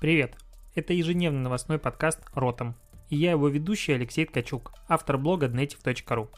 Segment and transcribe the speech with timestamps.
[0.00, 0.36] Привет!
[0.74, 2.74] Это ежедневный новостной подкаст «Ротом».
[3.08, 6.28] И я его ведущий Алексей Ткачук, автор блога dnetiv.ru.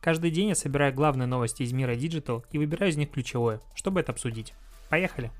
[0.00, 4.00] Каждый день я собираю главные новости из мира Digital и выбираю из них ключевое, чтобы
[4.00, 4.54] это обсудить.
[4.88, 5.30] Поехали!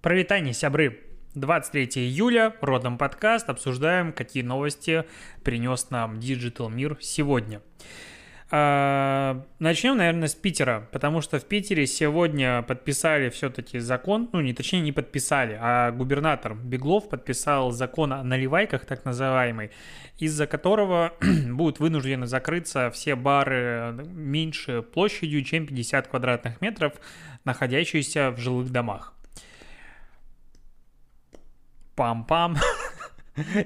[0.00, 1.04] Провитание, сябры!
[1.34, 5.04] 23 июля, родом подкаст, обсуждаем, какие новости
[5.44, 7.62] принес нам Digital мир сегодня.
[8.50, 14.54] А, начнем, наверное, с Питера, потому что в Питере сегодня подписали все-таки закон, ну, не
[14.54, 19.70] точнее, не подписали, а губернатор Беглов подписал закон о наливайках, так называемый,
[20.16, 21.12] из-за которого
[21.50, 26.94] будут вынуждены закрыться все бары меньше площадью, чем 50 квадратных метров,
[27.44, 29.12] находящиеся в жилых домах.
[31.96, 32.56] Пам-пам.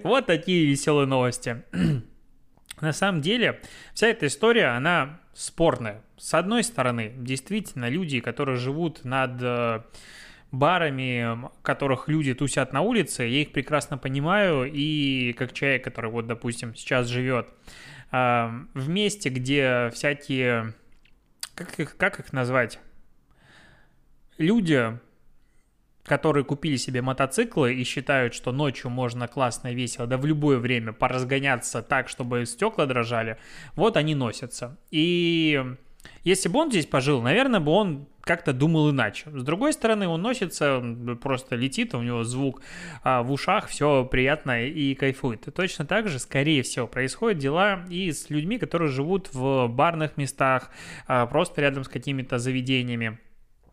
[0.02, 1.62] Вот такие веселые новости.
[2.82, 3.60] На самом деле,
[3.94, 6.02] вся эта история, она спорная.
[6.18, 9.82] С одной стороны, действительно, люди, которые живут над э,
[10.50, 16.26] барами, которых люди тусят на улице, я их прекрасно понимаю, и как человек, который вот,
[16.26, 17.46] допустим, сейчас живет
[18.10, 20.74] э, в месте, где всякие,
[21.54, 22.80] как их, как их назвать,
[24.38, 24.98] люди
[26.04, 30.58] которые купили себе мотоциклы и считают, что ночью можно классно и весело, да в любое
[30.58, 33.38] время поразгоняться так, чтобы стекла дрожали,
[33.76, 34.78] вот они носятся.
[34.90, 35.62] И
[36.24, 39.30] если бы он здесь пожил, наверное, бы он как-то думал иначе.
[39.30, 40.82] С другой стороны, он носится,
[41.20, 42.62] просто летит, у него звук
[43.02, 45.48] а, в ушах, все приятно и кайфует.
[45.48, 50.16] И точно так же, скорее всего, происходят дела и с людьми, которые живут в барных
[50.16, 50.70] местах,
[51.08, 53.18] а, просто рядом с какими-то заведениями.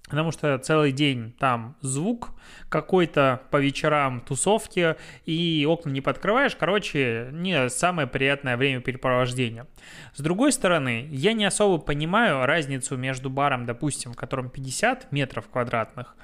[0.05, 2.31] Потому что целый день там звук
[2.67, 6.55] какой-то по вечерам тусовки, и окна не подкрываешь.
[6.55, 9.67] Короче, не самое приятное времяпрепровождение.
[10.15, 15.47] С другой стороны, я не особо понимаю разницу между баром, допустим, в котором 50 метров
[15.47, 16.15] квадратных,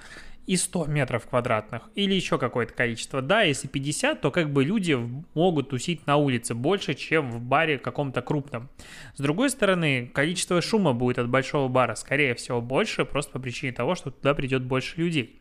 [0.47, 3.21] и 100 метров квадратных, или еще какое-то количество.
[3.21, 4.97] Да, если 50, то как бы люди
[5.33, 8.69] могут тусить на улице больше, чем в баре каком-то крупном.
[9.15, 13.73] С другой стороны, количество шума будет от большого бара, скорее всего, больше, просто по причине
[13.73, 15.39] того, что туда придет больше людей.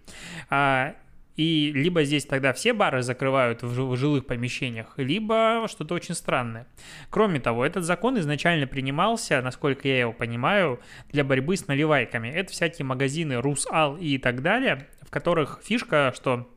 [0.50, 0.94] А,
[1.36, 6.66] и либо здесь тогда все бары закрывают в жилых помещениях, либо что-то очень странное.
[7.10, 10.80] Кроме того, этот закон изначально принимался, насколько я его понимаю,
[11.10, 12.28] для борьбы с наливайками.
[12.28, 16.48] Это всякие магазины Русал и так далее, в которых фишка, что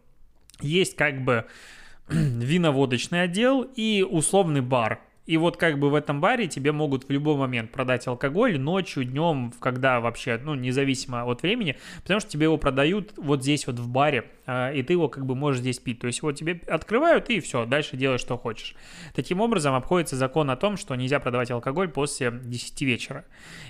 [0.61, 1.45] есть как бы
[2.07, 5.01] виноводочный отдел и условный бар.
[5.27, 9.03] И вот как бы в этом баре тебе могут в любой момент продать алкоголь ночью,
[9.03, 13.77] днем, когда вообще, ну, независимо от времени, потому что тебе его продают вот здесь вот
[13.77, 15.99] в баре, а, и ты его как бы можешь здесь пить.
[15.99, 18.75] То есть вот тебе открывают и все, дальше делаешь, что хочешь.
[19.13, 23.25] Таким образом обходится закон о том, что нельзя продавать алкоголь после 10 вечера.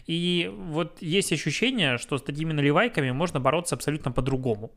[0.05, 4.71] И вот есть ощущение, что с такими наливайками можно бороться абсолютно по-другому.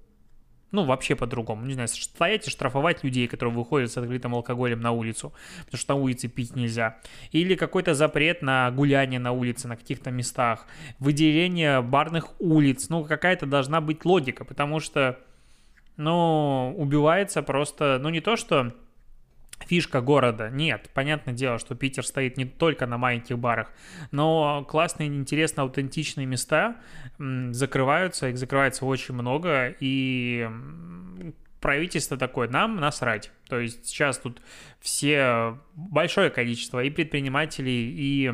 [0.72, 1.66] Ну, вообще по-другому.
[1.66, 5.32] Не знаю, стоять и штрафовать людей, которые выходят с открытым алкоголем на улицу,
[5.64, 6.98] потому что на улице пить нельзя.
[7.32, 10.66] Или какой-то запрет на гуляние на улице, на каких-то местах.
[10.98, 12.88] Выделение барных улиц.
[12.88, 15.18] Ну, какая-то должна быть логика, потому что,
[15.96, 18.72] ну, убивается просто, ну, не то, что
[19.66, 20.50] фишка города.
[20.50, 23.70] Нет, понятное дело, что Питер стоит не только на маленьких барах,
[24.10, 26.76] но классные, интересные, аутентичные места
[27.18, 30.48] закрываются, их закрывается очень много, и
[31.60, 33.30] правительство такое, нам насрать.
[33.48, 34.40] То есть сейчас тут
[34.80, 38.32] все, большое количество и предпринимателей, и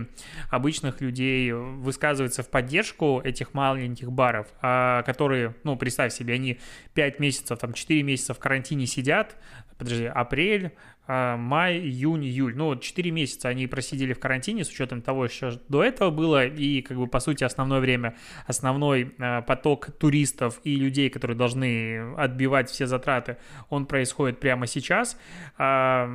[0.51, 6.61] обычных людей высказывается в поддержку этих маленьких баров, а, которые, ну, представь себе, они
[6.95, 9.37] 5 месяцев, там 4 месяца в карантине сидят,
[9.79, 10.73] подожди, апрель,
[11.09, 12.57] а, май, июнь, июль.
[12.57, 16.47] Ну, вот 4 месяца они просидели в карантине с учетом того, что до этого было,
[16.47, 18.17] и, как бы, по сути, основное время,
[18.47, 23.37] основной э, поток туристов и людей, которые должны отбивать все затраты,
[23.71, 25.19] он происходит прямо сейчас.
[25.59, 26.09] Э,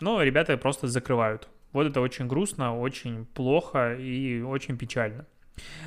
[0.00, 1.48] но ребята просто закрывают.
[1.72, 5.26] Вот это очень грустно, очень плохо и очень печально.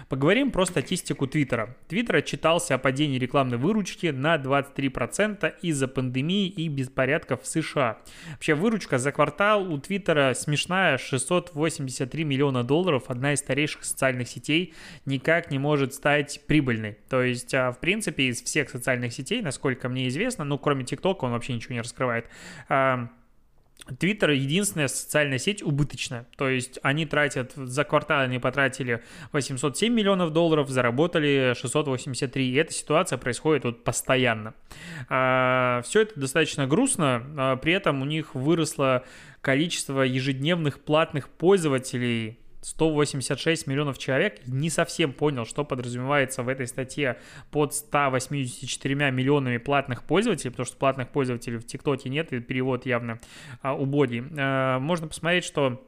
[0.10, 1.76] Поговорим про статистику Твиттера.
[1.88, 8.00] Твиттер отчитался о падении рекламной выручки на 23% из-за пандемии и беспорядков в США.
[8.32, 14.74] Вообще выручка за квартал у Твиттера смешная, 683 миллиона долларов, одна из старейших социальных сетей,
[15.06, 16.98] никак не может стать прибыльной.
[17.10, 21.26] То есть, а, в принципе, из всех социальных сетей, насколько мне известно, ну, кроме ТикТока,
[21.26, 22.26] он вообще ничего не раскрывает,
[24.00, 26.28] Твиттер единственная социальная сеть убыточная.
[26.38, 32.52] То есть они тратят, за квартал они потратили 807 миллионов долларов, заработали 683.
[32.52, 34.54] И эта ситуация происходит вот постоянно.
[35.10, 37.24] А, все это достаточно грустно.
[37.38, 39.04] А, при этом у них выросло
[39.42, 44.46] количество ежедневных платных пользователей 186 миллионов человек.
[44.46, 47.20] Не совсем понял, что подразумевается в этой статье
[47.50, 53.20] под 184 миллионами платных пользователей, потому что платных пользователей в ТикТоке нет, и перевод явно
[53.62, 54.24] а, убогий.
[54.38, 55.84] А, можно посмотреть, что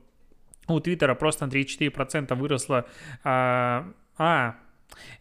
[0.67, 2.85] у Твиттера просто на 34% выросло...
[3.23, 4.55] А, а,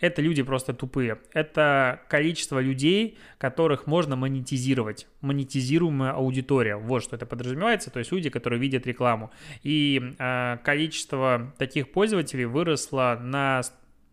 [0.01, 1.19] это люди просто тупые.
[1.33, 5.07] Это количество людей, которых можно монетизировать.
[5.21, 6.77] Монетизируемая аудитория.
[6.77, 7.91] Вот что это подразумевается.
[7.91, 9.31] То есть люди, которые видят рекламу.
[9.63, 13.63] И э, количество таких пользователей выросло на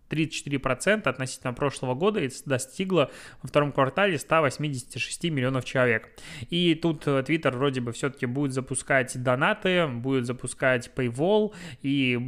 [0.10, 3.12] 34% относительно прошлого года и достигла
[3.42, 6.10] во втором квартале 186 миллионов человек.
[6.50, 12.20] И тут э, Twitter вроде бы все-таки будет запускать донаты, будет запускать Paywall и,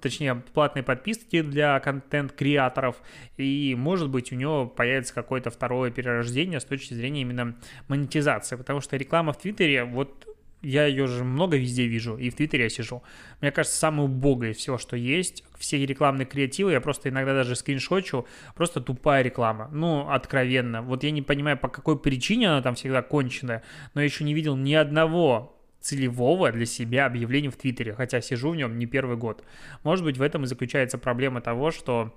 [0.00, 2.96] точнее, платные подписки для контент-креаторов.
[3.36, 7.56] И, может быть, у него появится какое-то второе перерождение с точки зрения именно
[7.88, 10.26] монетизации, потому что реклама в Твиттере, вот
[10.64, 13.02] я ее же много везде вижу, и в Твиттере я сижу.
[13.40, 15.44] Мне кажется, самое убогое всего, что есть.
[15.58, 19.68] Все рекламные креативы, я просто иногда даже скриншочу, просто тупая реклама.
[19.72, 20.82] Ну, откровенно.
[20.82, 23.62] Вот я не понимаю, по какой причине она там всегда конченая,
[23.94, 28.50] но я еще не видел ни одного целевого для себя объявления в Твиттере, хотя сижу
[28.50, 29.44] в нем не первый год.
[29.82, 32.14] Может быть, в этом и заключается проблема того, что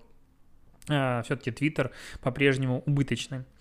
[0.87, 1.91] э, все-таки Твиттер
[2.21, 3.43] по-прежнему убыточный.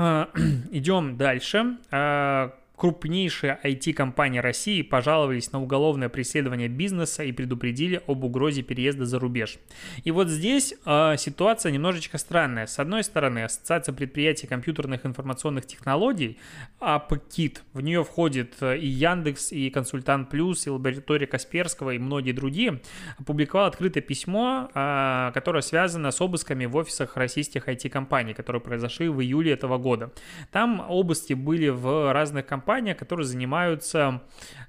[0.00, 0.26] Э,
[0.70, 1.78] идем дальше.
[1.90, 9.18] Э, Крупнейшие IT-компании России пожаловались на уголовное преследование бизнеса и предупредили об угрозе переезда за
[9.18, 9.58] рубеж.
[10.04, 12.66] И вот здесь э, ситуация немножечко странная.
[12.66, 16.38] С одной стороны, Ассоциация предприятий компьютерных информационных технологий,
[16.78, 22.30] АПКИТ, в нее входит э, и Яндекс, и Консультант Плюс, и Лаборатория Касперского, и многие
[22.30, 22.80] другие,
[23.18, 29.20] опубликовал открытое письмо, э, которое связано с обысками в офисах российских IT-компаний, которые произошли в
[29.20, 30.12] июле этого года.
[30.52, 34.20] Там обыски были в разных компаниях, компания, которые занимаются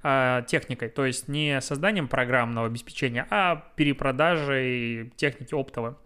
[0.02, 5.96] э, техникой, то есть не созданием программного обеспечения, а перепродажей техники оптовой.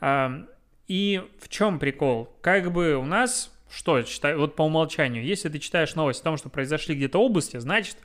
[0.00, 0.44] Э,
[0.86, 2.32] и в чем прикол?
[2.42, 6.36] Как бы у нас что, читай, вот по умолчанию, если ты читаешь новость о том,
[6.36, 7.96] что произошли где-то области, значит,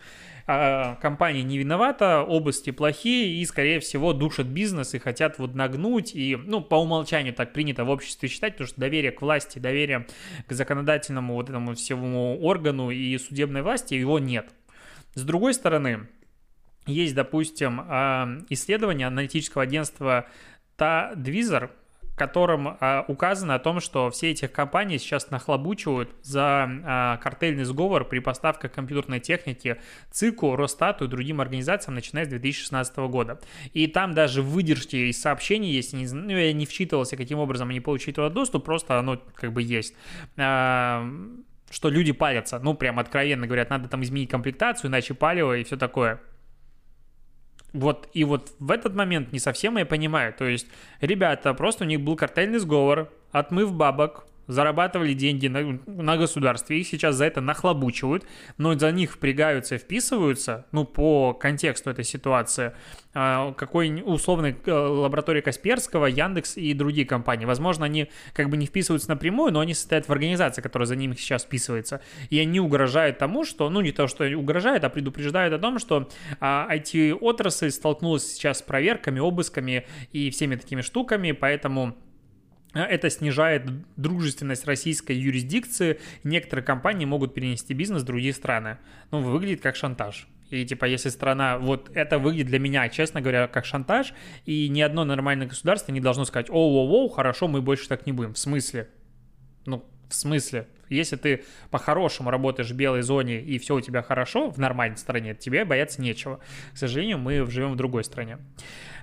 [0.49, 6.15] а, компания не виновата, области плохие и, скорее всего, душат бизнес и хотят вот нагнуть.
[6.15, 10.07] И, ну, по умолчанию так принято в обществе считать, потому что доверие к власти, доверие
[10.47, 14.47] к законодательному вот этому всему органу и судебной власти его нет.
[15.15, 16.07] С другой стороны,
[16.85, 20.27] есть, допустим, а, исследование аналитического агентства
[20.77, 21.71] Тадвизор,
[22.17, 28.05] котором э, указано о том, что все эти компании сейчас нахлобучивают за э, картельный сговор
[28.05, 29.79] при поставках компьютерной техники
[30.11, 33.39] ЦИКу, Росстату и другим организациям, начиная с 2016 года.
[33.73, 37.79] И там даже выдержки из сообщений есть, не, ну, я не вчитывался, каким образом они
[37.79, 39.93] получили туда доступ, просто оно как бы есть.
[40.37, 41.05] Э,
[41.69, 45.77] что люди палятся, ну, прям откровенно говорят, надо там изменить комплектацию, иначе палево и все
[45.77, 46.19] такое.
[47.73, 50.33] Вот, и вот в этот момент не совсем я понимаю.
[50.33, 50.67] То есть,
[51.01, 56.87] ребята, просто у них был картельный сговор, отмыв бабок, зарабатывали деньги на, на государстве, их
[56.87, 58.25] сейчас за это нахлобучивают,
[58.57, 62.73] но за них впрягаются и вписываются, ну, по контексту этой ситуации,
[63.13, 67.45] а, какой условной э, лаборатории Касперского, Яндекс и другие компании.
[67.45, 71.15] Возможно, они как бы не вписываются напрямую, но они состоят в организации, которая за ними
[71.15, 72.01] сейчас вписывается.
[72.29, 76.09] И они угрожают тому, что, ну, не то, что угрожают, а предупреждают о том, что
[76.39, 81.97] IT-отрасль а, столкнулась сейчас с проверками, обысками и всеми такими штуками, поэтому
[82.73, 85.99] это снижает дружественность российской юрисдикции.
[86.23, 88.77] Некоторые компании могут перенести бизнес в другие страны.
[89.11, 90.27] Ну, выглядит как шантаж.
[90.49, 94.13] И типа, если страна, вот это выглядит для меня, честно говоря, как шантаж,
[94.45, 98.33] и ни одно нормальное государство не должно сказать, оу-оу-оу, хорошо, мы больше так не будем.
[98.33, 98.89] В смысле?
[99.65, 100.67] Ну, в смысле?
[100.89, 105.35] Если ты по-хорошему работаешь в белой зоне и все у тебя хорошо в нормальной стране,
[105.35, 106.39] тебе бояться нечего.
[106.73, 108.37] К сожалению, мы живем в другой стране.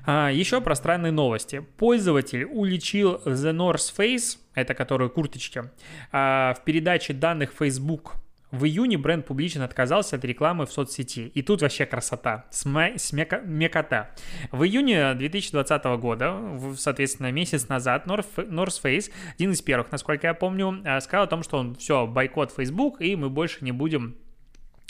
[0.07, 1.65] А, еще про странные новости.
[1.79, 5.71] Пользователь уличил The North Face, это которые курточки,
[6.13, 8.17] а, в передаче данных Facebook
[8.55, 11.29] в июне бренд публично отказался от рекламы в соцсети.
[11.35, 14.11] И тут вообще красота, сме, смека, мекота.
[14.53, 20.35] В июне 2020 года, соответственно, месяц назад, North, North Face, один из первых, насколько я
[20.35, 24.17] помню, а, сказал о том, что он все, бойкот Facebook, и мы больше не будем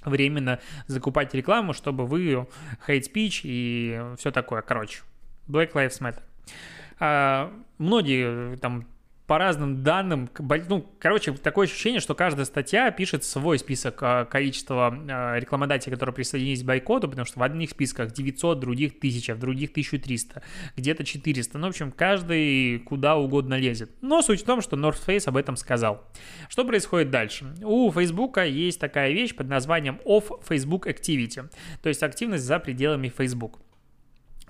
[0.05, 2.47] временно закупать рекламу, чтобы вы
[2.87, 4.63] hate speech и все такое.
[4.63, 5.01] Короче,
[5.49, 6.23] Black Lives Matter.
[7.01, 8.87] А, многие там
[9.27, 10.29] по разным данным,
[10.69, 16.15] ну, короче, такое ощущение, что каждая статья пишет свой список а, количества а, рекламодателей, которые
[16.15, 20.43] присоединились к бойкоту, потому что в одних списках 900, в других 1000, в других 1300,
[20.77, 21.59] где-то 400.
[21.59, 23.91] Ну, в общем, каждый куда угодно лезет.
[24.03, 26.07] Но суть в том, что North Face об этом сказал.
[26.51, 27.55] Что происходит дальше?
[27.63, 31.49] У Facebook есть такая вещь под названием Off Facebook Activity,
[31.83, 33.64] то есть активность за пределами Facebook.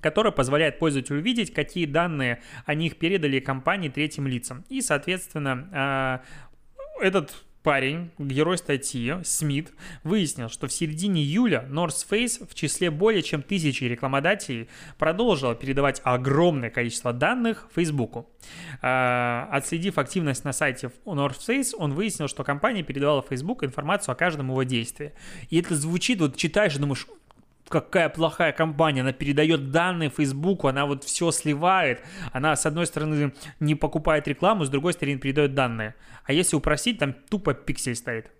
[0.04, 4.62] Которая позволяет пользователю увидеть, какие данные о них передали компании третьим лицам.
[4.68, 6.22] И, соответственно, а,
[7.00, 7.32] этот
[7.62, 13.40] парень, герой статьи, Смит, выяснил, что в середине июля North Face в числе более чем
[13.40, 14.68] тысячи рекламодателей
[14.98, 18.28] продолжила передавать огромное количество данных Фейсбуку.
[18.82, 24.16] А, отследив активность на сайте North Face, он выяснил, что компания передавала Facebook информацию о
[24.16, 25.14] каждом его действии.
[25.48, 27.06] И это звучит, вот читаешь и думаешь,
[27.68, 32.02] какая плохая компания, она передает данные Фейсбуку, она вот все сливает,
[32.32, 35.94] она с одной стороны не покупает рекламу, с другой стороны передает данные.
[36.24, 38.30] А если упросить, там тупо пиксель стоит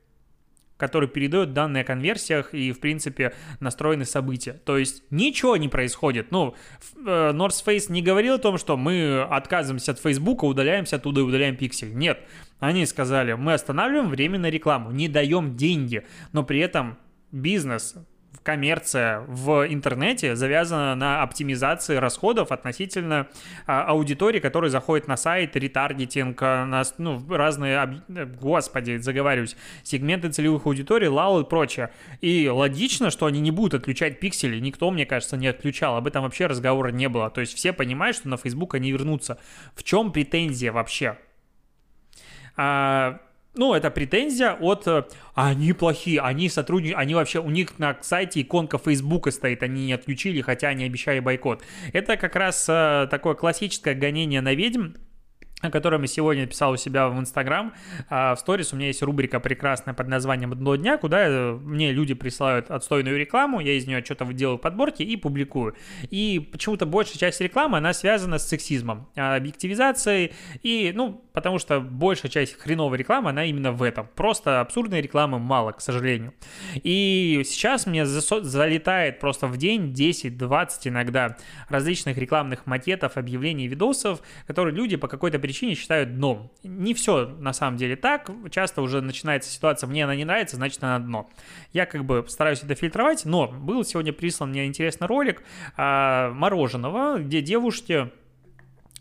[0.77, 4.53] который передает данные о конверсиях и, в принципе, настроены события.
[4.53, 6.31] То есть ничего не происходит.
[6.31, 6.55] Ну,
[6.97, 11.25] э, North Face не говорил о том, что мы отказываемся от Фейсбука, удаляемся оттуда и
[11.25, 11.95] удаляем пиксель.
[11.95, 12.21] Нет,
[12.59, 16.99] они сказали, мы останавливаем временно рекламу, не даем деньги, но при этом
[17.31, 17.95] бизнес
[18.43, 23.29] коммерция в интернете завязана на оптимизации расходов относительно
[23.67, 28.03] а, аудитории, которая заходит на сайт, ретаргетинг, а, на ну, разные,
[28.41, 31.91] господи, заговариваюсь, сегменты целевых аудиторий, лал и прочее.
[32.21, 36.23] И логично, что они не будут отключать пиксели, никто, мне кажется, не отключал, об этом
[36.23, 37.31] вообще разговора не было.
[37.31, 39.39] То есть все понимают, что на Facebook они вернутся.
[39.75, 41.17] В чем претензия вообще?
[42.57, 43.21] А,
[43.55, 48.41] ну, это претензия от э, они плохие, они сотрудничают, они вообще, у них на сайте
[48.41, 51.63] иконка Фейсбука стоит, они не отключили, хотя они обещали бойкот.
[51.93, 54.95] Это как раз э, такое классическое гонение на ведьм,
[55.65, 57.73] о котором я сегодня писал у себя в Инстаграм.
[58.09, 62.15] А, в сторис у меня есть рубрика прекрасная под названием «Одно дня», куда мне люди
[62.15, 65.75] присылают отстойную рекламу, я из нее что-то делаю подборки и публикую.
[66.11, 71.81] И почему-то большая часть рекламы, она связана с сексизмом, а, объективизацией, и, ну, потому что
[71.81, 74.09] большая часть хреновой рекламы, она именно в этом.
[74.15, 76.35] Просто абсурдной рекламы мало, к сожалению.
[76.75, 81.37] И сейчас мне залетает просто в день 10-20 иногда
[81.69, 86.51] различных рекламных макетов, объявлений, видосов, которые люди по какой-то причине причине считают дном.
[86.65, 88.29] Не все на самом деле так.
[88.51, 91.31] Часто уже начинается ситуация, мне она не нравится, значит она дно.
[91.73, 95.45] Я как бы стараюсь это фильтровать, но был сегодня прислан мне интересный ролик
[95.77, 98.11] а, мороженого, где девушки,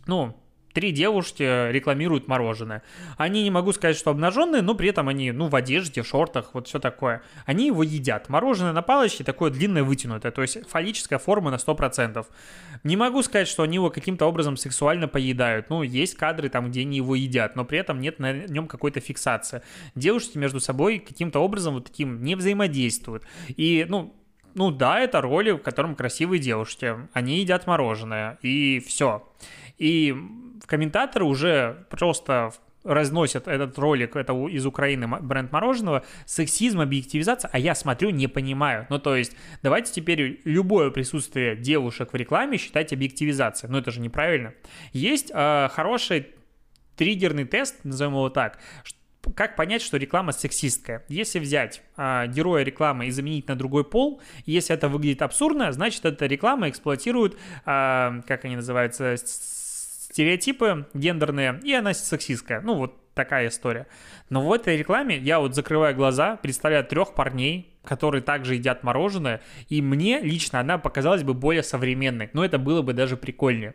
[0.05, 0.37] ну,
[0.73, 2.83] три девушки рекламируют мороженое.
[3.17, 6.53] Они не могу сказать, что обнаженные, но при этом они, ну, в одежде, в шортах,
[6.53, 7.21] вот все такое.
[7.45, 8.29] Они его едят.
[8.29, 12.25] Мороженое на палочке такое длинное вытянутое, то есть фаллическая форма на 100%.
[12.83, 15.69] Не могу сказать, что они его каким-то образом сексуально поедают.
[15.69, 18.99] Ну, есть кадры там, где они его едят, но при этом нет на нем какой-то
[18.99, 19.61] фиксации.
[19.95, 23.23] Девушки между собой каким-то образом вот таким не взаимодействуют.
[23.47, 24.15] И, ну,
[24.55, 26.95] ну да, это роли, в котором красивые девушки.
[27.13, 29.27] Они едят мороженое, и все.
[29.77, 30.15] И
[30.65, 32.51] комментаторы уже просто
[32.83, 38.87] разносят этот ролик, это из Украины бренд мороженого, сексизм, объективизация, а я смотрю, не понимаю.
[38.89, 43.71] Ну, то есть, давайте теперь любое присутствие девушек в рекламе считать объективизацией.
[43.71, 44.53] Но это же неправильно.
[44.91, 46.27] Есть э, хороший
[46.97, 48.59] триггерный тест, назовем его так,
[49.35, 51.05] как понять, что реклама сексистская?
[51.07, 56.03] Если взять э, героя рекламы и заменить на другой пол, если это выглядит абсурдно, значит,
[56.03, 59.15] эта реклама эксплуатирует, э, как они называются,
[60.13, 62.61] стереотипы гендерные, и она сексистская.
[62.61, 63.87] Ну, вот такая история.
[64.29, 69.41] Но в этой рекламе я вот закрываю глаза, представляю трех парней, которые также едят мороженое,
[69.69, 73.73] и мне лично она показалась бы более современной, но это было бы даже прикольнее.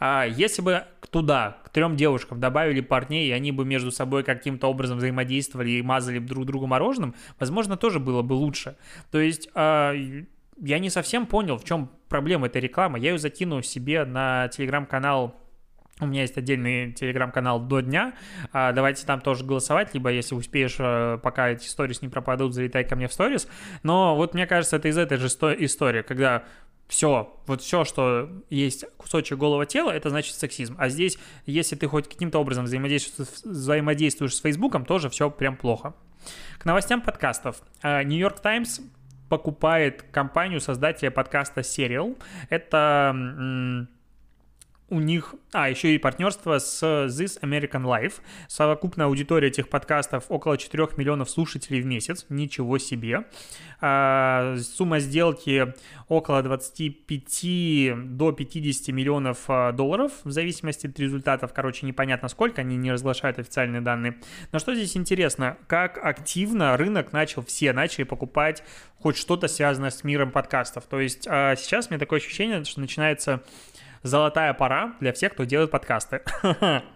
[0.00, 4.66] А если бы туда, к трем девушкам добавили парней, и они бы между собой каким-то
[4.66, 8.76] образом взаимодействовали и мазали друг друга мороженым, возможно, тоже было бы лучше.
[9.12, 9.48] То есть...
[9.54, 9.94] А,
[10.58, 12.98] я не совсем понял, в чем проблема этой рекламы.
[12.98, 15.36] Я ее закину себе на телеграм-канал
[16.00, 18.14] у меня есть отдельный телеграм-канал до дня.
[18.52, 22.84] А, давайте там тоже голосовать, либо если успеешь, э, пока эти сторис не пропадут, залетай
[22.84, 23.48] ко мне в сторис.
[23.82, 26.44] Но вот мне кажется, это из этой же истории, когда
[26.86, 30.76] все, вот все, что есть кусочек голого тела, это значит сексизм.
[30.78, 35.94] А здесь, если ты хоть каким-то образом взаимодействуешь, взаимодействуешь с Фейсбуком, тоже все прям плохо.
[36.58, 37.62] К новостям подкастов.
[37.82, 38.80] Нью-Йорк Таймс
[39.28, 42.16] покупает компанию создателя подкаста Serial.
[42.50, 43.88] Это
[44.88, 48.14] у них, а, еще и партнерство с This American Life.
[48.46, 52.26] Совокупная аудитория этих подкастов около 4 миллионов слушателей в месяц.
[52.28, 53.24] Ничего себе.
[53.80, 55.74] А, сумма сделки
[56.08, 61.52] около 25 до 50 миллионов а, долларов, в зависимости от результатов.
[61.52, 64.16] Короче, непонятно сколько, они не разглашают официальные данные.
[64.52, 68.62] Но что здесь интересно, как активно рынок начал, все начали покупать
[69.00, 70.84] хоть что-то связанное с миром подкастов.
[70.84, 73.42] То есть а, сейчас у меня такое ощущение, что начинается
[74.02, 76.22] золотая пора для всех, кто делает подкасты.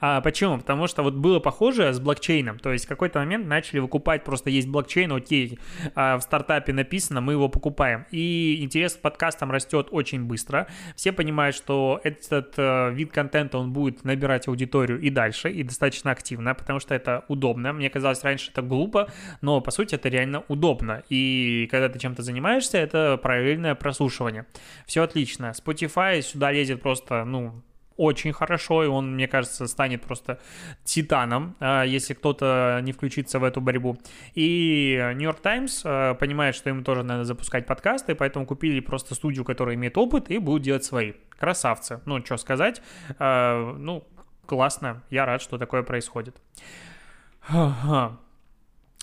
[0.00, 0.58] А почему?
[0.58, 2.58] Потому что вот было похоже с блокчейном.
[2.58, 5.58] То есть в какой-то момент начали выкупать, просто есть блокчейн, окей,
[5.94, 8.06] а в стартапе написано, мы его покупаем.
[8.10, 10.66] И интерес к подкастам растет очень быстро.
[10.94, 16.10] Все понимают, что этот э, вид контента, он будет набирать аудиторию и дальше, и достаточно
[16.10, 17.72] активно, потому что это удобно.
[17.72, 21.02] Мне казалось раньше это глупо, но по сути это реально удобно.
[21.08, 24.46] И когда ты чем-то занимаешься, это параллельное прослушивание.
[24.86, 25.52] Все отлично.
[25.56, 27.62] Spotify сюда лезет просто, ну,
[27.96, 30.38] очень хорошо, и он, мне кажется, станет просто
[30.84, 33.98] титаном, а, если кто-то не включится в эту борьбу.
[34.34, 39.14] И New York Times а, понимает, что им тоже надо запускать подкасты, поэтому купили просто
[39.14, 41.14] студию, которая имеет опыт, и будут делать свои.
[41.38, 42.00] Красавцы.
[42.06, 42.82] Ну, что сказать.
[43.18, 44.06] А, ну,
[44.46, 45.02] классно.
[45.10, 46.36] Я рад, что такое происходит.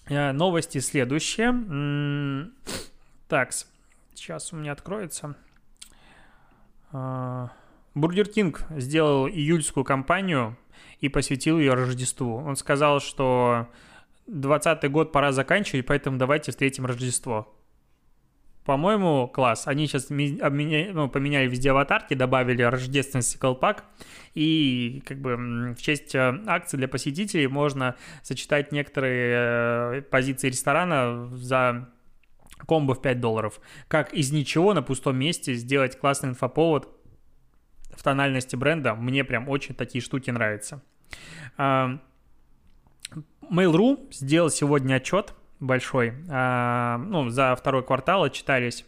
[0.09, 2.49] Новости следующие.
[3.27, 3.51] Так,
[4.13, 5.35] сейчас у меня откроется.
[7.95, 10.57] Burger King сделал июльскую кампанию
[10.99, 12.37] и посвятил ее Рождеству.
[12.37, 13.67] Он сказал, что
[14.27, 17.53] 20 год пора заканчивать, поэтому давайте встретим Рождество.
[18.65, 19.67] По-моему, класс.
[19.67, 20.93] Они сейчас обменя...
[20.93, 23.83] ну, поменяли везде аватарки, добавили рождественский колпак.
[24.35, 25.35] И как бы
[25.77, 31.89] в честь э, акции для посетителей можно сочетать некоторые э, позиции ресторана за
[32.65, 33.59] комбо в 5 долларов.
[33.89, 37.02] Как из ничего на пустом месте сделать классный инфоповод
[37.95, 38.95] в тональности бренда.
[38.95, 40.81] Мне прям очень такие штуки нравятся.
[41.57, 41.99] А,
[43.49, 45.33] Mail.ru сделал сегодня отчет
[45.63, 48.85] большой, а, ну, за второй квартал отчитались.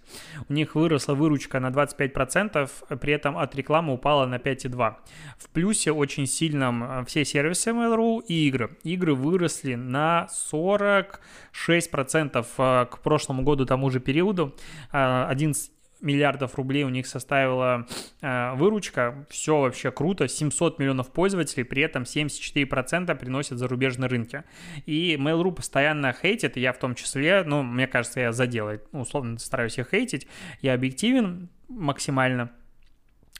[0.50, 4.96] У них выросла выручка на 25%, при этом от рекламы упала на 5,2%.
[5.38, 8.78] В плюсе очень сильном а, все сервисы Mail.ru и игры.
[8.84, 14.56] Игры выросли на 46% к прошлому году тому же периоду.
[14.92, 15.72] 11
[16.06, 17.88] миллиардов рублей у них составила
[18.22, 19.26] э, выручка.
[19.30, 20.28] Все вообще круто.
[20.28, 24.44] 700 миллионов пользователей, при этом 74% приносят зарубежные рынки.
[24.86, 29.78] И Mail.ru постоянно хейтит, я в том числе, ну, мне кажется, я задел, условно стараюсь
[29.78, 30.28] их хейтить.
[30.62, 32.52] Я объективен максимально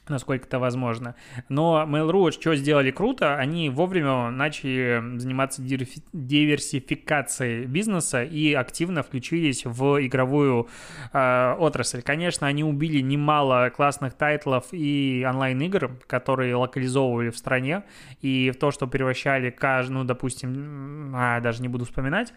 [0.08, 1.14] насколько это возможно.
[1.48, 10.06] Но Mail.ru что сделали круто, они вовремя начали заниматься диверсификацией бизнеса и активно включились в
[10.06, 10.68] игровую
[11.12, 12.02] э, отрасль.
[12.02, 17.84] Конечно, они убили немало классных тайтлов и онлайн-игр, которые локализовывали в стране,
[18.22, 22.32] и в то, что превращали каждую, ну, допустим, а, даже не буду вспоминать,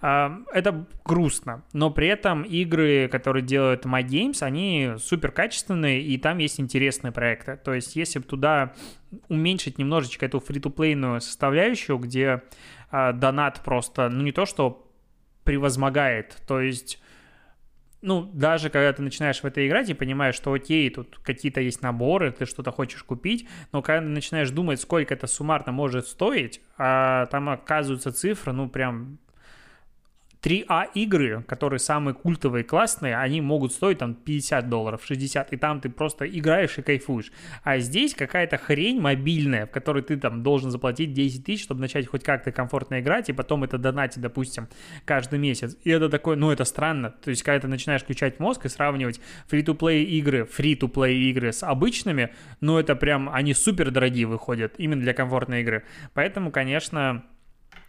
[0.00, 6.38] это грустно, но при этом игры, которые делают My Games, они супер качественные, и там
[6.38, 7.56] есть интересные проекты.
[7.56, 8.74] То есть, если бы туда
[9.28, 12.42] уменьшить немножечко эту фри-то-плейную составляющую, где
[12.90, 14.86] а, донат просто, ну не то что
[15.44, 17.00] превозмогает, то есть
[18.02, 21.82] ну, даже когда ты начинаешь в это играть и понимаешь, что окей, тут какие-то есть
[21.82, 26.60] наборы, ты что-то хочешь купить, но когда ты начинаешь думать, сколько это суммарно может стоить,
[26.76, 29.18] а там оказываются цифры, ну, прям
[30.46, 35.80] 3А игры, которые самые культовые, классные, они могут стоить там 50 долларов, 60, и там
[35.80, 37.32] ты просто играешь и кайфуешь.
[37.64, 42.06] А здесь какая-то хрень мобильная, в которой ты там должен заплатить 10 тысяч, чтобы начать
[42.06, 44.68] хоть как-то комфортно играть, и потом это донатить, допустим,
[45.04, 45.76] каждый месяц.
[45.82, 47.10] И это такое, ну это странно.
[47.10, 52.32] То есть, когда ты начинаешь включать мозг и сравнивать free-to-play игры, free-to-play игры с обычными,
[52.60, 55.82] ну это прям, они супер дорогие выходят именно для комфортной игры.
[56.14, 57.24] Поэтому, конечно,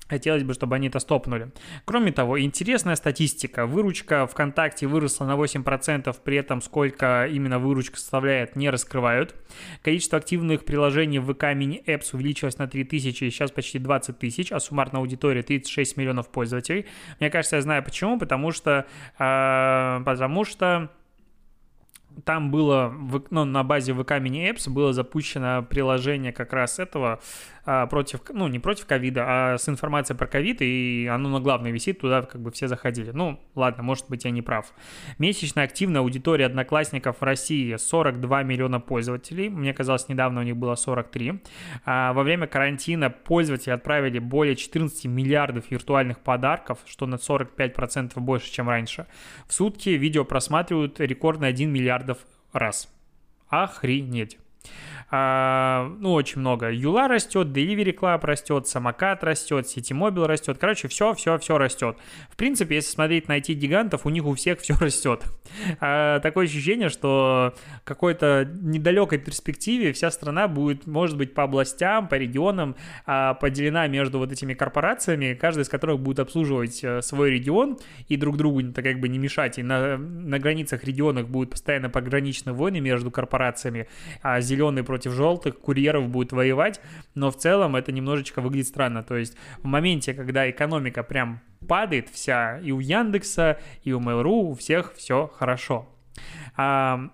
[0.09, 1.51] Хотелось бы, чтобы они это стопнули.
[1.85, 3.65] Кроме того, интересная статистика.
[3.65, 9.35] Выручка ВКонтакте выросла на 8%, при этом сколько именно выручка составляет, не раскрывают.
[9.83, 15.01] Количество активных приложений в ВК Apps увеличилось на 3000, сейчас почти 20 тысяч, а суммарная
[15.01, 16.85] аудитория 36 миллионов пользователей.
[17.19, 18.85] Мне кажется, я знаю почему, потому что,
[19.19, 20.89] э, потому что
[22.25, 22.93] там было,
[23.30, 27.19] ну, на базе ВК Mini Apps было запущено приложение как раз этого
[27.69, 31.71] а, против, ну, не против ковида, а с информацией про ковид, и оно на главной
[31.71, 33.12] висит, туда как бы все заходили.
[33.12, 34.73] Ну, ладно, может быть, я не прав.
[35.17, 39.49] Месячная активная аудитория одноклассников в России 42 миллиона пользователей.
[39.49, 41.41] Мне казалось, недавно у них было 43.
[41.84, 48.49] А во время карантина пользователи отправили более 14 миллиардов виртуальных подарков, что на 45% больше,
[48.49, 49.08] чем раньше.
[49.45, 51.69] В сутки видео просматривают рекордно 1
[52.07, 52.89] миллиардов раз.
[53.49, 54.37] Охренеть.
[55.09, 56.69] А, ну, очень много.
[56.69, 60.57] Юла растет, Delivery Club растет, Самокат растет, Citymobil растет.
[60.59, 61.97] Короче, все, все, все растет.
[62.29, 65.23] В принципе, если смотреть на IT-гигантов, у них у всех все растет.
[65.79, 72.15] А, такое ощущение, что какой-то недалекой перспективе вся страна будет, может быть, по областям, по
[72.15, 77.79] регионам а, поделена между вот этими корпорациями, каждая из которых будет обслуживать а, свой регион
[78.07, 79.57] и друг другу так как бы не мешать.
[79.57, 83.87] И на, на границах регионов будут постоянно пограничные войны между корпорациями,
[84.21, 86.81] а зеленые против против желтых курьеров будет воевать,
[87.13, 89.03] но в целом это немножечко выглядит странно.
[89.03, 94.49] То есть в моменте, когда экономика прям падает вся, и у Яндекса, и у Mail.ru,
[94.49, 95.88] у всех все хорошо.
[96.55, 97.12] А,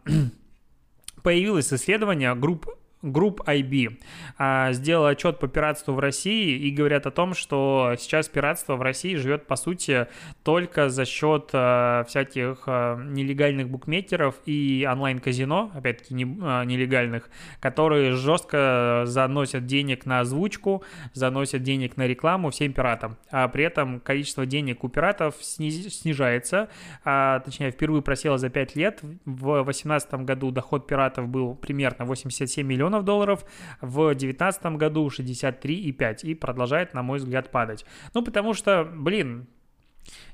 [1.24, 2.69] появилось исследование Group
[3.04, 4.00] Group IB
[4.38, 8.82] а, сделал отчет по пиратству в России и говорят о том, что сейчас пиратство в
[8.82, 10.08] России живет, по сути,
[10.44, 19.04] только за счет а, всяких а, нелегальных букмекеров и онлайн-казино, опять-таки не, нелегальных, которые жестко
[19.06, 23.18] заносят денег на озвучку, заносят денег на рекламу всем пиратам.
[23.32, 26.70] А при этом количество денег у пиратов снижается,
[27.04, 29.02] а, точнее, впервые просело за 5 лет.
[29.26, 33.45] В 2018 году доход пиратов был примерно 87 миллионов миллионов долларов,
[33.82, 37.86] в 2019 году 63,5 и продолжает, на мой взгляд, падать.
[38.13, 39.47] Ну, потому что, блин,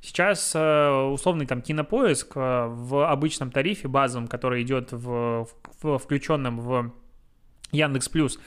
[0.01, 5.47] Сейчас э, условный там кинопоиск э, в обычном тарифе базовом, который идет в,
[5.83, 6.91] в включенном в
[7.71, 8.39] Яндекс Плюс,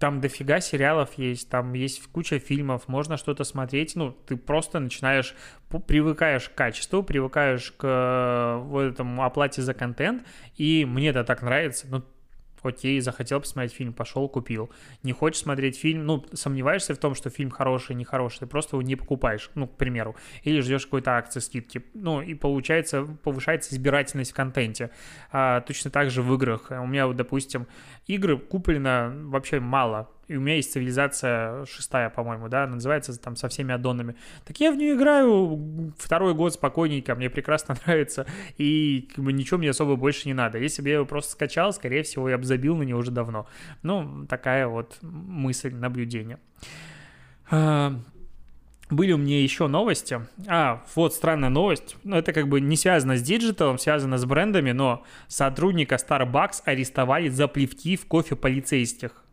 [0.00, 5.34] там дофига сериалов есть, там есть куча фильмов, можно что-то смотреть, ну, ты просто начинаешь,
[5.86, 10.26] привыкаешь к качеству, привыкаешь к э, вот этому оплате за контент,
[10.56, 12.02] и мне это так нравится, ну,
[12.66, 14.70] окей, захотел посмотреть фильм, пошел, купил.
[15.02, 18.82] Не хочешь смотреть фильм, ну, сомневаешься в том, что фильм хороший, нехороший, ты просто его
[18.82, 21.84] не покупаешь, ну, к примеру, или ждешь какой-то акции, скидки.
[21.94, 24.90] Ну, и получается, повышается избирательность в контенте.
[25.32, 26.70] А, точно так же в играх.
[26.70, 27.66] У меня, вот, допустим,
[28.14, 33.48] игры куплено вообще мало, и у меня есть цивилизация шестая, по-моему, да, называется там со
[33.48, 34.14] всеми аддонами.
[34.44, 39.58] Так я в нее играю второй год спокойненько, мне прекрасно нравится, и как бы, ничего
[39.58, 40.58] мне особо больше не надо.
[40.58, 43.48] Если бы я его просто скачал, скорее всего, я бы забил на него уже давно.
[43.82, 46.38] Ну, такая вот мысль, наблюдение.
[48.90, 50.20] Были у меня еще новости.
[50.48, 51.96] А, вот странная новость.
[52.02, 56.62] Ну, это как бы не связано с digital ом, связано с брендами, но сотрудника Starbucks
[56.64, 59.24] арестовали за плевки в кофе полицейских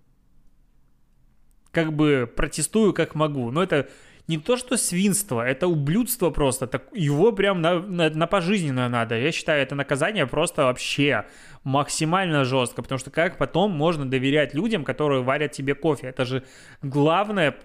[1.78, 3.52] как бы протестую как могу.
[3.52, 3.88] Но это
[4.28, 6.66] не то, что свинство, это ублюдство просто.
[6.66, 9.16] Так, его прям на, на, на пожизненно надо.
[9.16, 11.26] Я считаю, это наказание просто вообще
[11.64, 12.82] максимально жестко.
[12.82, 16.08] Потому что как потом можно доверять людям, которые варят тебе кофе?
[16.08, 16.44] Это же
[16.82, 17.56] главное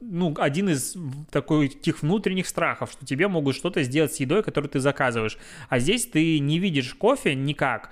[0.00, 0.96] ну, один из
[1.30, 5.38] таких внутренних страхов, что тебе могут что-то сделать с едой, которую ты заказываешь.
[5.68, 7.90] А здесь ты не видишь кофе никак.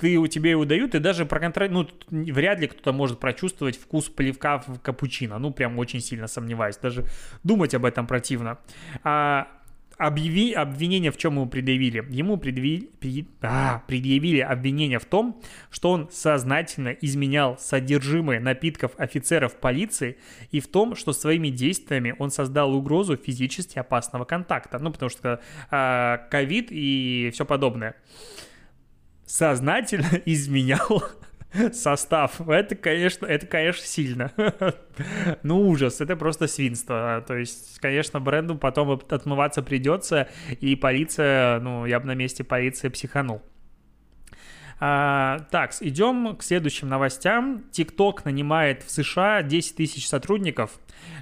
[0.00, 1.70] Ты, у тебя его дают, и даже проконтроль...
[1.70, 5.38] Ну, вряд ли кто-то может прочувствовать вкус плевка в капучино.
[5.38, 6.76] Ну, прям очень сильно сомневаюсь.
[6.76, 7.04] Даже
[7.42, 8.58] думать об этом противно.
[9.02, 9.48] А
[9.98, 12.04] объяви, обвинение в чем ему предъявили?
[12.08, 20.16] Ему предъявили, а, предъявили обвинение в том, что он сознательно изменял содержимое напитков офицеров полиции
[20.52, 24.78] и в том, что своими действиями он создал угрозу физически опасного контакта.
[24.78, 27.96] Ну, потому что а, ковид а, и все подобное.
[29.26, 31.02] Сознательно изменял
[31.72, 32.40] состав.
[32.48, 34.32] Это, конечно, это, конечно, сильно.
[35.42, 37.24] ну, ужас, это просто свинство.
[37.26, 40.28] То есть, конечно, бренду потом отмываться придется,
[40.60, 43.42] и полиция, ну, я бы на месте полиции психанул.
[44.80, 47.64] А, так, идем к следующим новостям.
[47.72, 50.78] TikTok нанимает в США 10 тысяч сотрудников,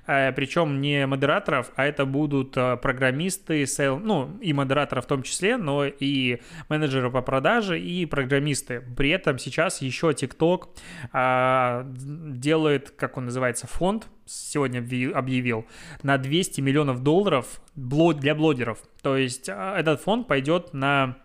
[0.07, 5.23] а, причем не модераторов, а это будут а, программисты, sales, ну и модераторы в том
[5.23, 8.83] числе, но и менеджеры по продаже и программисты.
[8.97, 10.69] При этом сейчас еще TikTok
[11.13, 15.67] а, делает, как он называется, фонд, сегодня объявил,
[16.03, 18.81] на 200 миллионов долларов для блогеров.
[19.03, 21.17] То есть а, этот фонд пойдет на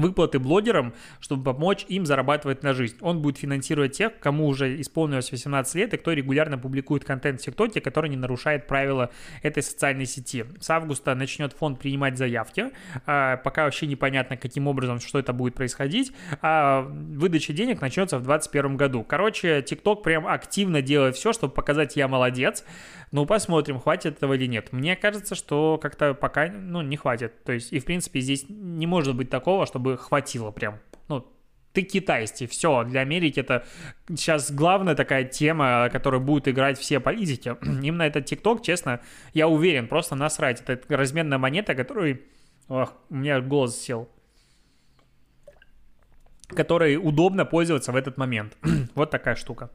[0.00, 2.96] выплаты блогерам, чтобы помочь им зарабатывать на жизнь.
[3.00, 7.44] Он будет финансировать тех, кому уже исполнилось 18 лет и кто регулярно публикует контент в
[7.44, 9.10] ТикТоке, который не нарушает правила
[9.42, 10.44] этой социальной сети.
[10.60, 12.66] С августа начнет фонд принимать заявки.
[13.06, 16.12] А, пока вообще непонятно, каким образом, что это будет происходить.
[16.42, 19.04] А выдача денег начнется в 2021 году.
[19.04, 22.64] Короче, ТикТок прям активно делает все, чтобы показать «я молодец».
[23.12, 24.72] Ну, посмотрим, хватит этого или нет.
[24.72, 27.42] Мне кажется, что как-то пока, ну, не хватит.
[27.42, 30.78] То есть, и, в принципе, здесь не может быть такого, чтобы хватило прям.
[31.08, 31.26] Ну,
[31.72, 33.64] ты китайский, все, для Америки это
[34.08, 37.56] сейчас главная такая тема, которая будет играть все политики.
[37.62, 39.00] Именно этот ТикТок, честно,
[39.34, 40.62] я уверен, просто насрать.
[40.66, 42.22] Это разменная монета, которой...
[42.68, 44.08] Ох, у меня голос сел
[46.54, 48.56] которой удобно пользоваться в этот момент.
[48.94, 49.70] вот такая штука.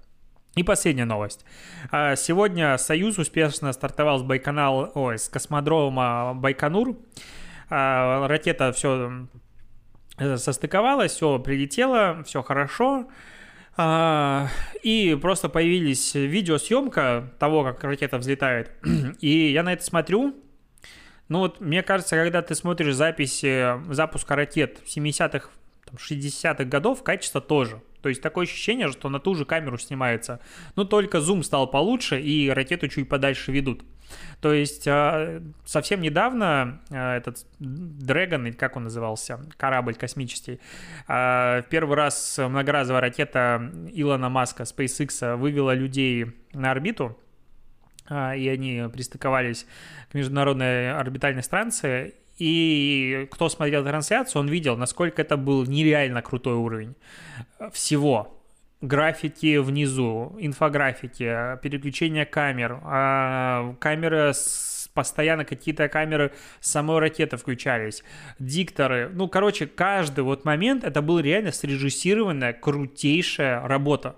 [0.55, 1.43] И последняя новость.
[1.91, 6.97] А, сегодня Союз успешно стартовал с Байконал, ой, с космодрома Байконур.
[7.69, 9.27] А, ракета все
[10.17, 13.09] э, состыковалась, все прилетело, все хорошо.
[13.75, 14.47] А,
[14.81, 18.71] и просто появились видеосъемка того, как ракета взлетает.
[19.19, 20.35] И я на это смотрю.
[21.27, 25.49] Ну вот, мне кажется, когда ты смотришь записи запуска ракет 70-х,
[25.97, 27.81] 60-х годов, качество тоже.
[28.05, 30.39] То есть такое ощущение, что на ту же камеру снимается.
[30.75, 33.83] Но только зум стал получше, и ракету чуть подальше ведут.
[34.41, 40.59] То есть а, совсем недавно а, этот Dragon, как он назывался, корабль космический,
[41.07, 47.19] в первый раз многоразовая ракета Илона Маска SpaceX вывела людей на орбиту,
[48.07, 49.65] и они пристыковались
[50.11, 56.55] к международной орбитальной станции, и кто смотрел трансляцию, он видел, насколько это был нереально крутой
[56.55, 56.95] уровень
[57.71, 58.35] всего
[58.81, 68.03] графики внизу, инфографики, переключение камер, а, камеры с постоянно какие-то камеры самой ракеты включались,
[68.39, 69.09] дикторы.
[69.13, 74.15] Ну, короче, каждый вот момент это был реально срежиссированная, крутейшая работа.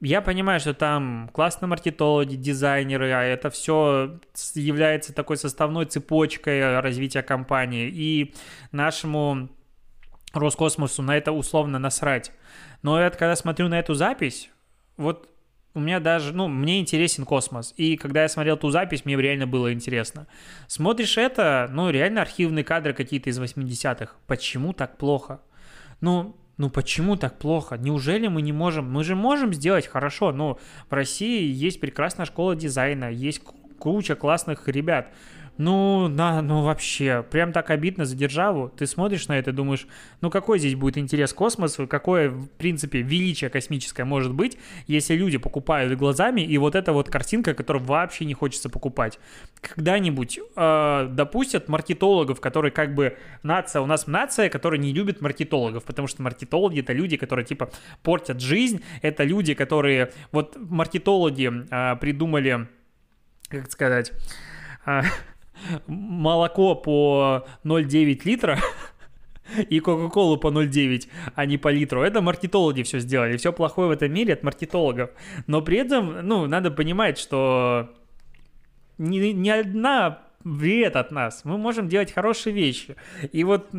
[0.00, 4.18] Я понимаю, что там классные маркетологи, дизайнеры, а это все
[4.54, 7.90] является такой составной цепочкой развития компании.
[7.92, 8.34] И
[8.72, 9.50] нашему
[10.32, 12.32] Роскосмосу на это условно насрать.
[12.82, 14.50] Но я когда смотрю на эту запись,
[14.96, 15.28] вот
[15.74, 17.74] у меня даже, ну, мне интересен космос.
[17.76, 20.26] И когда я смотрел ту запись, мне реально было интересно.
[20.66, 24.14] Смотришь это, ну, реально архивные кадры какие-то из 80-х.
[24.26, 25.42] Почему так плохо?
[26.00, 27.78] Ну, ну почему так плохо?
[27.78, 28.92] Неужели мы не можем?
[28.92, 30.30] Мы же можем сделать хорошо.
[30.30, 30.58] Ну,
[30.90, 33.40] в России есть прекрасная школа дизайна, есть
[33.78, 35.08] куча классных ребят.
[35.60, 38.72] Ну, на, ну вообще, прям так обидно за державу.
[38.74, 39.86] Ты смотришь на это и думаешь,
[40.22, 45.14] ну какой здесь будет интерес к космосу, какое, в принципе, величие космическое может быть, если
[45.14, 49.18] люди покупают глазами, и вот эта вот картинка, которую вообще не хочется покупать.
[49.60, 55.84] Когда-нибудь э, допустят маркетологов, которые как бы нация, у нас нация, которая не любит маркетологов,
[55.84, 57.70] потому что маркетологи это люди, которые типа
[58.02, 62.66] портят жизнь, это люди, которые, вот маркетологи э, придумали,
[63.50, 64.12] как сказать,
[64.86, 65.02] э,
[65.86, 68.58] молоко по 0,9 литра
[69.68, 72.02] и Кока-Колу по 0,9, а не по литру.
[72.02, 73.36] Это маркетологи все сделали.
[73.36, 75.10] Все плохое в этом мире от маркетологов.
[75.46, 77.90] Но при этом, ну, надо понимать, что
[78.98, 81.44] ни, ни одна вред от нас.
[81.44, 82.96] Мы можем делать хорошие вещи.
[83.32, 83.70] И вот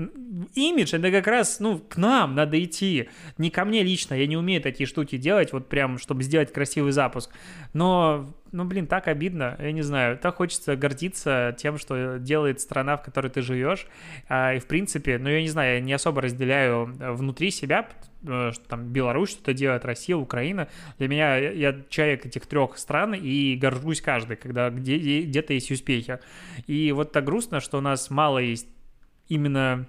[0.56, 3.10] имидж, это как раз, ну, к нам надо идти.
[3.38, 6.92] Не ко мне лично, я не умею такие штуки делать, вот прям, чтобы сделать красивый
[6.92, 7.32] запуск.
[7.74, 12.98] Но ну, блин, так обидно, я не знаю, так хочется гордиться тем, что делает страна,
[12.98, 13.88] в которой ты живешь,
[14.28, 17.88] а, и, в принципе, ну, я не знаю, я не особо разделяю внутри себя,
[18.24, 23.56] что там Беларусь что-то делает, Россия, Украина, для меня, я человек этих трех стран, и
[23.56, 26.20] горжусь каждой, когда где, где-то есть успехи,
[26.68, 28.68] и вот так грустно, что у нас мало есть
[29.28, 29.88] именно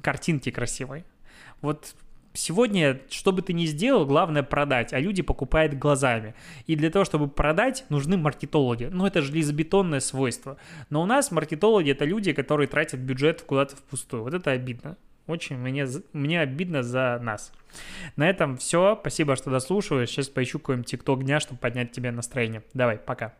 [0.00, 1.04] картинки красивой,
[1.60, 1.94] вот
[2.34, 6.34] Сегодня, что бы ты ни сделал, главное продать, а люди покупают глазами.
[6.66, 8.84] И для того, чтобы продать, нужны маркетологи.
[8.90, 10.56] Ну, это железобетонное свойство.
[10.88, 14.22] Но у нас маркетологи– это люди, которые тратят бюджет куда-то впустую.
[14.22, 14.96] Вот это обидно.
[15.32, 17.54] Очень мне, мне обидно за нас.
[18.16, 18.98] На этом все.
[19.00, 20.10] Спасибо, что дослушиваешь.
[20.10, 22.62] Сейчас поищу какой-нибудь тикток дня, чтобы поднять тебе настроение.
[22.74, 23.32] Давай, пока.